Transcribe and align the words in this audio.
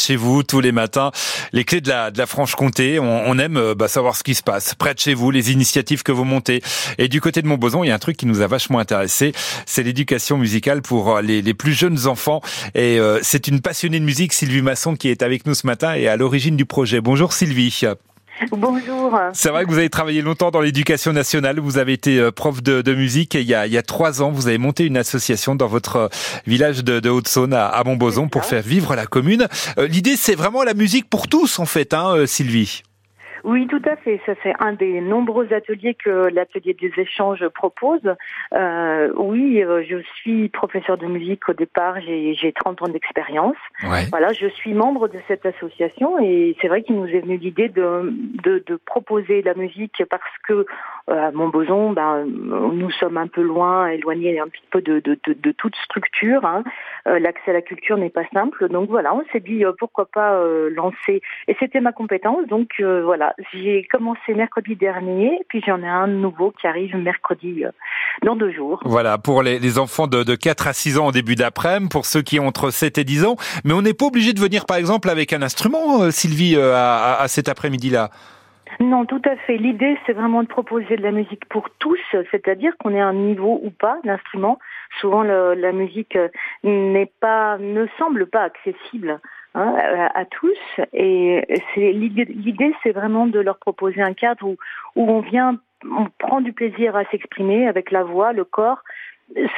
chez 0.00 0.16
vous 0.16 0.42
tous 0.42 0.60
les 0.60 0.72
matins. 0.72 1.10
Les 1.52 1.64
clés 1.64 1.80
de 1.80 1.88
la, 1.88 2.10
de 2.10 2.18
la 2.18 2.26
Franche-Comté. 2.26 2.98
On, 2.98 3.38
aime 3.38 3.56
euh, 3.56 3.74
bah, 3.74 3.88
savoir 3.88 4.16
ce 4.16 4.22
qui 4.22 4.34
se 4.34 4.42
passe 4.42 4.74
près 4.74 4.94
de 4.94 4.98
chez 4.98 5.14
vous, 5.14 5.30
les 5.30 5.52
initiatives 5.52 6.02
que 6.02 6.12
vous 6.12 6.24
montez. 6.24 6.62
Et 6.98 7.08
du 7.08 7.20
côté 7.20 7.42
de 7.42 7.46
Montboson, 7.46 7.84
il 7.84 7.88
y 7.88 7.90
a 7.90 7.94
un 7.94 7.98
truc 7.98 8.16
qui 8.16 8.26
nous 8.26 8.40
a 8.40 8.46
vachement 8.46 8.78
intéressé. 8.78 9.32
C'est 9.66 9.82
l'éducation 9.82 10.38
musicale 10.38 10.82
pour 10.82 11.16
euh, 11.16 11.22
les, 11.22 11.42
les, 11.42 11.54
plus 11.54 11.72
jeunes 11.72 12.06
enfants. 12.06 12.40
Et 12.74 12.98
euh, 12.98 13.18
c'est 13.22 13.48
une 13.48 13.60
passionnée 13.60 14.00
de 14.00 14.04
musique, 14.04 14.32
Sylvie 14.32 14.62
Masson, 14.62 14.96
qui 14.96 15.08
est 15.08 15.22
avec 15.22 15.46
nous 15.46 15.54
ce 15.54 15.66
matin 15.66 15.94
et 15.94 16.08
à 16.08 16.16
l'origine 16.16 16.56
du 16.56 16.66
projet. 16.66 17.00
Bonjour 17.00 17.32
Sylvie. 17.32 17.84
Bonjour. 18.50 19.18
C'est 19.32 19.50
vrai 19.50 19.64
que 19.64 19.70
vous 19.70 19.78
avez 19.78 19.90
travaillé 19.90 20.22
longtemps 20.22 20.50
dans 20.50 20.60
l'éducation 20.60 21.12
nationale. 21.12 21.60
Vous 21.60 21.78
avez 21.78 21.92
été 21.92 22.18
euh, 22.18 22.30
prof 22.30 22.62
de, 22.62 22.82
de 22.82 22.94
musique 22.94 23.34
et 23.34 23.40
il 23.40 23.46
y, 23.46 23.54
a, 23.54 23.66
il 23.66 23.72
y, 23.72 23.78
a, 23.78 23.82
trois 23.82 24.22
ans, 24.22 24.30
vous 24.30 24.48
avez 24.48 24.58
monté 24.58 24.86
une 24.86 24.96
association 24.96 25.54
dans 25.54 25.66
votre 25.66 25.96
euh, 25.96 26.08
village 26.46 26.82
de, 26.82 27.00
de 27.00 27.10
Haute-Saône 27.10 27.52
à, 27.52 27.66
à 27.66 27.84
Montboson 27.84 28.28
pour 28.28 28.44
faire 28.44 28.62
vivre 28.62 28.94
la 28.94 29.06
commune. 29.06 29.46
Euh, 29.78 29.86
l'idée, 29.86 30.16
c'est 30.16 30.34
vraiment 30.34 30.62
la 30.64 30.74
musique 30.74 31.08
pour 31.08 31.28
tous, 31.28 31.58
en 31.58 31.66
fait, 31.66 31.94
hein, 31.94 32.26
Sylvie. 32.26 32.82
Oui, 33.44 33.66
tout 33.66 33.82
à 33.84 33.96
fait. 33.96 34.20
Ça, 34.26 34.32
c'est 34.42 34.54
un 34.60 34.72
des 34.72 35.00
nombreux 35.00 35.52
ateliers 35.52 35.94
que 35.94 36.28
l'atelier 36.32 36.74
des 36.74 36.92
échanges 36.96 37.46
propose. 37.48 38.14
Euh, 38.54 39.12
oui, 39.16 39.62
euh, 39.62 39.82
je 39.88 39.96
suis 40.16 40.48
professeur 40.48 40.98
de 40.98 41.06
musique 41.06 41.48
au 41.48 41.52
départ. 41.52 42.00
J'ai, 42.00 42.34
j'ai 42.34 42.52
30 42.52 42.82
ans 42.82 42.88
d'expérience. 42.88 43.56
Ouais. 43.82 44.06
Voilà, 44.10 44.32
je 44.32 44.46
suis 44.46 44.74
membre 44.74 45.08
de 45.08 45.18
cette 45.28 45.46
association 45.46 46.18
et 46.18 46.56
c'est 46.60 46.68
vrai 46.68 46.82
qu'il 46.82 46.96
nous 46.96 47.06
est 47.06 47.20
venu 47.20 47.36
l'idée 47.36 47.68
de, 47.68 48.12
de, 48.44 48.62
de 48.66 48.76
proposer 48.76 49.42
la 49.42 49.54
musique 49.54 50.02
parce 50.10 50.22
que 50.46 50.66
à 51.10 51.30
Montboson, 51.32 51.92
ben, 51.92 52.24
nous 52.26 52.90
sommes 52.92 53.16
un 53.16 53.26
peu 53.26 53.42
loin, 53.42 53.88
éloignés 53.88 54.38
un 54.38 54.48
petit 54.48 54.62
peu 54.70 54.80
de, 54.80 55.00
de, 55.00 55.18
de, 55.26 55.32
de 55.34 55.52
toute 55.52 55.74
structure. 55.84 56.44
Hein. 56.44 56.62
Euh, 57.06 57.18
l'accès 57.18 57.50
à 57.50 57.54
la 57.54 57.62
culture 57.62 57.96
n'est 57.96 58.10
pas 58.10 58.24
simple. 58.32 58.68
Donc 58.68 58.88
voilà, 58.88 59.14
on 59.14 59.22
s'est 59.32 59.40
dit 59.40 59.64
euh, 59.64 59.72
pourquoi 59.78 60.06
pas 60.06 60.34
euh, 60.34 60.70
lancer. 60.70 61.22
Et 61.48 61.56
c'était 61.58 61.80
ma 61.80 61.92
compétence. 61.92 62.46
Donc 62.48 62.68
euh, 62.80 63.02
voilà, 63.04 63.34
j'ai 63.52 63.86
commencé 63.90 64.34
mercredi 64.34 64.76
dernier, 64.76 65.40
puis 65.48 65.62
j'en 65.66 65.82
ai 65.82 65.88
un 65.88 66.06
nouveau 66.06 66.52
qui 66.52 66.66
arrive 66.66 66.96
mercredi 66.96 67.64
dans 68.22 68.36
deux 68.36 68.52
jours. 68.52 68.80
Voilà, 68.84 69.18
pour 69.18 69.42
les, 69.42 69.58
les 69.58 69.78
enfants 69.78 70.06
de, 70.06 70.22
de 70.22 70.34
4 70.34 70.68
à 70.68 70.72
6 70.72 70.98
ans 70.98 71.06
au 71.08 71.12
début 71.12 71.34
d'après-midi, 71.34 71.88
pour 71.90 72.06
ceux 72.06 72.22
qui 72.22 72.40
ont 72.40 72.46
entre 72.46 72.70
7 72.70 72.98
et 72.98 73.04
10 73.04 73.24
ans. 73.24 73.36
Mais 73.64 73.72
on 73.72 73.82
n'est 73.82 73.94
pas 73.94 74.06
obligé 74.06 74.32
de 74.32 74.40
venir 74.40 74.66
par 74.66 74.76
exemple 74.76 75.10
avec 75.10 75.32
un 75.32 75.42
instrument, 75.42 76.10
Sylvie, 76.10 76.56
à, 76.56 77.16
à 77.20 77.28
cet 77.28 77.48
après-midi-là. 77.48 78.10
Non, 78.78 79.04
tout 79.04 79.20
à 79.24 79.36
fait. 79.36 79.56
L'idée, 79.56 79.98
c'est 80.06 80.12
vraiment 80.12 80.42
de 80.42 80.48
proposer 80.48 80.96
de 80.96 81.02
la 81.02 81.10
musique 81.10 81.44
pour 81.46 81.68
tous, 81.78 82.00
c'est-à-dire 82.30 82.76
qu'on 82.78 82.94
ait 82.94 83.00
un 83.00 83.14
niveau 83.14 83.60
ou 83.62 83.70
pas 83.70 83.98
d'instrument. 84.04 84.58
Souvent, 85.00 85.22
la 85.22 85.72
musique 85.72 86.16
n'est 86.62 87.10
pas, 87.20 87.58
ne 87.58 87.86
semble 87.98 88.26
pas 88.26 88.42
accessible 88.42 89.20
hein, 89.54 89.74
à, 89.76 90.18
à, 90.20 90.24
tous. 90.24 90.58
Et 90.92 91.44
c'est 91.74 91.92
l'idée, 91.92 92.72
c'est 92.82 92.92
vraiment 92.92 93.26
de 93.26 93.40
leur 93.40 93.58
proposer 93.58 94.02
un 94.02 94.14
cadre 94.14 94.46
où, 94.46 94.56
où 94.96 95.10
on 95.10 95.20
vient, 95.20 95.58
on 95.84 96.06
prend 96.18 96.40
du 96.40 96.52
plaisir 96.52 96.96
à 96.96 97.04
s'exprimer 97.06 97.66
avec 97.66 97.90
la 97.90 98.04
voix, 98.04 98.32
le 98.32 98.44
corps, 98.44 98.82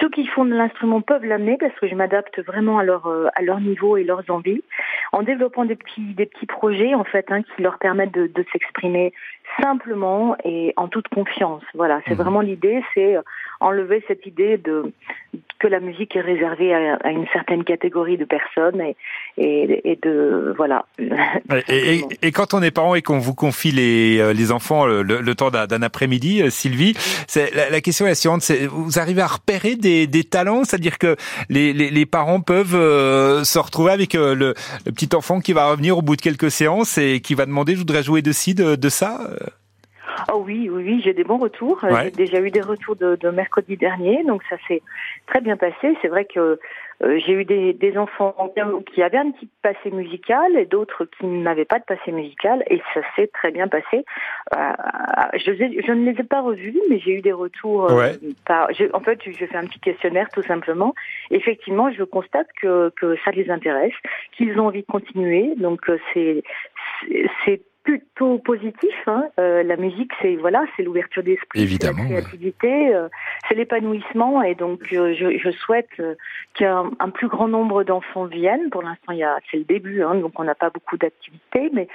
ceux 0.00 0.10
qui 0.10 0.26
font 0.26 0.44
de 0.44 0.54
l'instrument 0.54 1.00
peuvent 1.00 1.24
l'amener 1.24 1.56
parce 1.56 1.74
que 1.78 1.88
je 1.88 1.94
m'adapte 1.94 2.38
vraiment 2.40 2.78
à 2.78 2.84
leur 2.84 3.06
à 3.34 3.42
leur 3.42 3.60
niveau 3.60 3.96
et 3.96 4.04
leurs 4.04 4.24
envies 4.28 4.62
en 5.12 5.22
développant 5.22 5.64
des 5.64 5.76
petits 5.76 6.14
des 6.14 6.26
petits 6.26 6.46
projets 6.46 6.94
en 6.94 7.04
fait 7.04 7.26
hein, 7.30 7.42
qui 7.42 7.62
leur 7.62 7.78
permettent 7.78 8.14
de, 8.14 8.26
de 8.26 8.44
s'exprimer 8.52 9.12
simplement 9.60 10.36
et 10.44 10.72
en 10.76 10.88
toute 10.88 11.08
confiance. 11.08 11.62
Voilà, 11.74 12.00
c'est 12.06 12.14
mmh. 12.14 12.22
vraiment 12.22 12.40
l'idée, 12.40 12.82
c'est 12.94 13.16
enlever 13.62 14.02
cette 14.08 14.26
idée 14.26 14.58
de 14.58 14.92
que 15.58 15.68
la 15.68 15.78
musique 15.80 16.16
est 16.16 16.20
réservée 16.20 16.74
à, 16.74 16.96
à 16.96 17.10
une 17.10 17.26
certaine 17.32 17.62
catégorie 17.62 18.16
de 18.16 18.24
personnes 18.24 18.80
et, 18.80 18.96
et, 19.38 19.92
et 19.92 19.98
de 20.02 20.52
voilà. 20.56 20.86
Et, 21.68 22.02
et, 22.20 22.32
quand 22.32 22.52
on 22.52 22.62
est 22.62 22.72
parent 22.72 22.96
et 22.96 23.02
qu'on 23.02 23.18
vous 23.18 23.34
confie 23.34 23.70
les 23.70 24.34
les 24.34 24.52
enfants 24.52 24.86
le, 24.86 25.02
le 25.02 25.34
temps 25.34 25.50
d'un 25.50 25.82
après-midi, 25.82 26.42
Sylvie, 26.50 26.94
c'est 27.28 27.54
la, 27.54 27.70
la, 27.70 27.80
question 27.80 28.06
est 28.06 28.10
la 28.10 28.14
suivante, 28.14 28.42
c'est 28.42 28.66
vous 28.66 28.98
arrivez 28.98 29.22
à 29.22 29.26
repérer 29.28 29.76
des, 29.76 30.06
des 30.06 30.24
talents, 30.24 30.64
c'est-à-dire 30.64 30.98
que 30.98 31.16
les, 31.48 31.72
les, 31.72 31.90
les, 31.90 32.06
parents 32.06 32.40
peuvent 32.40 32.74
euh, 32.74 33.44
se 33.44 33.58
retrouver 33.58 33.92
avec 33.92 34.14
euh, 34.14 34.34
le, 34.34 34.54
le, 34.86 34.92
petit 34.92 35.14
enfant 35.14 35.40
qui 35.40 35.52
va 35.52 35.70
revenir 35.70 35.96
au 35.96 36.02
bout 36.02 36.16
de 36.16 36.20
quelques 36.20 36.50
séances 36.50 36.98
et 36.98 37.20
qui 37.20 37.34
va 37.34 37.46
demander 37.46 37.74
je 37.74 37.78
voudrais 37.78 38.02
jouer 38.02 38.22
de 38.22 38.32
ci, 38.32 38.54
de, 38.54 38.74
de 38.74 38.88
ça. 38.88 39.20
Oh 40.34 40.42
oui, 40.46 40.70
oui, 40.70 40.82
oui 40.84 41.00
j'ai 41.04 41.12
des 41.12 41.24
bons 41.24 41.38
retours. 41.38 41.82
Ouais. 41.84 42.04
J'ai 42.04 42.10
déjà 42.10 42.40
eu 42.40 42.50
des 42.50 42.60
retours 42.60 42.96
de, 42.96 43.16
de 43.16 43.28
mercredi 43.30 43.76
dernier, 43.76 44.24
donc 44.24 44.42
ça 44.48 44.56
s'est 44.66 44.82
très 45.26 45.40
bien 45.40 45.56
passé. 45.56 45.96
C'est 46.00 46.08
vrai 46.08 46.24
que 46.24 46.58
euh, 47.02 47.18
j'ai 47.26 47.32
eu 47.32 47.44
des, 47.44 47.72
des, 47.72 47.98
enfants 47.98 48.52
qui 48.92 49.02
avaient 49.02 49.18
un 49.18 49.30
petit 49.32 49.48
passé 49.60 49.90
musical 49.90 50.56
et 50.56 50.66
d'autres 50.66 51.04
qui 51.04 51.26
n'avaient 51.26 51.64
pas 51.64 51.80
de 51.80 51.84
passé 51.84 52.12
musical 52.12 52.62
et 52.68 52.80
ça 52.94 53.00
s'est 53.16 53.26
très 53.26 53.50
bien 53.50 53.68
passé. 53.68 54.04
Euh, 54.54 54.58
je, 55.34 55.52
je, 55.52 55.92
ne 55.92 56.10
les 56.10 56.20
ai 56.20 56.24
pas 56.24 56.40
revus, 56.40 56.80
mais 56.88 56.98
j'ai 56.98 57.12
eu 57.12 57.20
des 57.20 57.32
retours. 57.32 57.90
Euh, 57.90 57.96
ouais. 57.96 58.12
Par, 58.46 58.72
je, 58.72 58.84
en 58.94 59.00
fait, 59.00 59.18
je 59.24 59.44
fais 59.44 59.56
un 59.56 59.66
petit 59.66 59.80
questionnaire 59.80 60.28
tout 60.32 60.42
simplement. 60.42 60.94
Effectivement, 61.30 61.90
je 61.90 62.04
constate 62.04 62.48
que, 62.60 62.90
que 62.96 63.16
ça 63.24 63.32
les 63.32 63.50
intéresse, 63.50 63.94
qu'ils 64.36 64.58
ont 64.58 64.66
envie 64.66 64.82
de 64.82 64.86
continuer. 64.86 65.54
Donc 65.56 65.90
c'est 66.14 66.42
c'est 67.44 67.60
plutôt 67.82 68.38
positif. 68.38 68.94
Hein. 69.06 69.28
Euh, 69.38 69.62
la 69.62 69.76
musique, 69.76 70.12
c'est 70.20 70.36
voilà, 70.36 70.64
c'est 70.76 70.82
l'ouverture 70.82 71.22
d'esprit, 71.22 71.66
la 71.66 71.92
créativité, 71.92 72.94
euh, 72.94 73.08
c'est 73.48 73.54
l'épanouissement, 73.54 74.42
et 74.42 74.54
donc 74.54 74.80
euh, 74.92 75.14
je, 75.14 75.38
je, 75.38 75.50
souhaite 75.50 75.88
euh, 76.00 76.14
qu'un 76.54 76.90
un 76.98 77.10
plus 77.10 77.28
grand 77.28 77.48
nombre 77.48 77.84
d'enfants 77.84 78.26
viennent. 78.26 78.70
Pour 78.70 78.82
l'instant, 78.82 79.12
c'est 79.50 79.56
le 79.56 79.64
début, 79.64 80.02
hein, 80.02 80.14
donc 80.14 80.38
on 80.38 80.44
n'a 80.44 80.54
pas 80.54 80.70
beaucoup 80.70 80.96
d'activités, 80.96 81.70
mais 81.72 81.88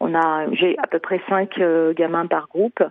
on 0.00 0.14
a, 0.14 0.46
j'ai 0.52 0.76
à 0.78 0.86
peu 0.86 0.98
près 0.98 1.20
cinq 1.28 1.58
euh, 1.58 1.92
gamins 1.94 2.26
par 2.26 2.48
groupe. 2.48 2.82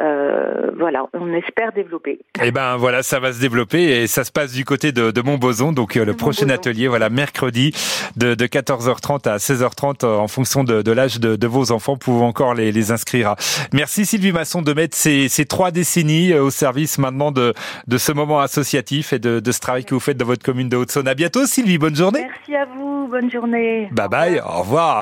Euh, 0.00 0.72
voilà, 0.76 1.06
on 1.12 1.32
espère 1.32 1.72
développer. 1.72 2.12
Et 2.42 2.46
eh 2.46 2.50
ben 2.50 2.76
voilà, 2.76 3.04
ça 3.04 3.20
va 3.20 3.32
se 3.32 3.40
développer 3.40 4.02
et 4.02 4.06
ça 4.08 4.24
se 4.24 4.32
passe 4.32 4.52
du 4.52 4.64
côté 4.64 4.90
de, 4.90 5.12
de 5.12 5.20
Montboson. 5.22 5.72
Donc 5.72 5.96
euh, 5.96 6.04
le 6.04 6.14
prochain 6.14 6.48
atelier, 6.48 6.88
voilà, 6.88 7.10
mercredi 7.10 7.72
de, 8.16 8.34
de 8.34 8.46
14h30 8.46 9.28
à 9.28 9.36
16h30 9.36 10.04
en 10.04 10.26
fonction 10.26 10.64
de, 10.64 10.82
de 10.82 10.92
l'âge 10.92 11.20
de, 11.20 11.36
de, 11.36 11.46
vos 11.46 11.70
enfants, 11.70 11.96
pouvez 11.96 12.24
encore 12.24 12.54
les, 12.54 12.72
les 12.72 12.90
inscrire. 12.90 13.36
Merci 13.72 14.04
Sylvie 14.04 14.32
Masson 14.32 14.62
de 14.62 14.72
mettre 14.72 14.96
ces, 14.96 15.28
ces 15.28 15.44
trois 15.44 15.70
décennies 15.70 16.32
euh, 16.32 16.42
au 16.42 16.50
service 16.50 16.98
maintenant 16.98 17.30
de, 17.30 17.54
de 17.86 17.98
ce 17.98 18.10
moment 18.10 18.40
associatif 18.40 19.12
et 19.12 19.20
de, 19.20 19.38
de 19.38 19.52
ce 19.52 19.60
travail 19.60 19.84
que 19.84 19.94
vous 19.94 20.00
faites 20.00 20.16
dans 20.16 20.26
votre 20.26 20.44
commune 20.44 20.68
de 20.68 20.76
Haute-Saône. 20.76 21.06
À 21.06 21.14
bientôt 21.14 21.46
Sylvie, 21.46 21.78
bonne 21.78 21.94
journée. 21.94 22.26
Merci 22.26 22.56
à 22.56 22.64
vous, 22.64 23.06
bonne 23.08 23.30
journée. 23.30 23.88
Bye 23.92 24.08
bye, 24.08 24.40
au 24.40 24.60
revoir. 24.60 24.92